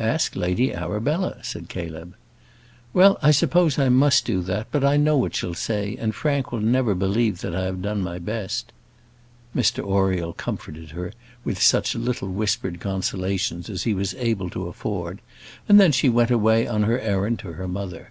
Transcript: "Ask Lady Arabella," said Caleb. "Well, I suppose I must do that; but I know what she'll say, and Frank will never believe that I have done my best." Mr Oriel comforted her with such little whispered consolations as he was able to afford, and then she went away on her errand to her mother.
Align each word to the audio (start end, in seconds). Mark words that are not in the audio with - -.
"Ask 0.00 0.34
Lady 0.34 0.74
Arabella," 0.74 1.36
said 1.44 1.68
Caleb. 1.68 2.16
"Well, 2.92 3.18
I 3.22 3.30
suppose 3.30 3.78
I 3.78 3.88
must 3.88 4.24
do 4.24 4.40
that; 4.42 4.66
but 4.72 4.82
I 4.84 4.96
know 4.96 5.16
what 5.16 5.36
she'll 5.36 5.54
say, 5.54 5.94
and 5.96 6.12
Frank 6.12 6.50
will 6.50 6.58
never 6.60 6.92
believe 6.92 7.40
that 7.42 7.54
I 7.54 7.66
have 7.66 7.80
done 7.80 8.02
my 8.02 8.18
best." 8.18 8.72
Mr 9.54 9.78
Oriel 9.86 10.32
comforted 10.32 10.90
her 10.90 11.12
with 11.44 11.62
such 11.62 11.94
little 11.94 12.30
whispered 12.32 12.80
consolations 12.80 13.70
as 13.70 13.84
he 13.84 13.94
was 13.94 14.12
able 14.14 14.50
to 14.50 14.66
afford, 14.66 15.20
and 15.68 15.78
then 15.78 15.92
she 15.92 16.08
went 16.08 16.32
away 16.32 16.66
on 16.66 16.82
her 16.82 16.98
errand 16.98 17.38
to 17.38 17.52
her 17.52 17.68
mother. 17.68 18.10